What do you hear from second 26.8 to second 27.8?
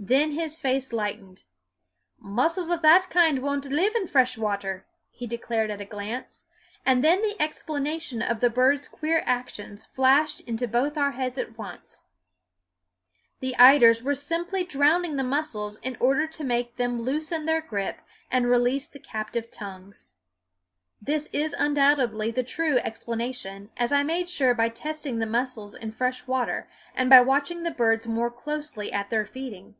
and by watching the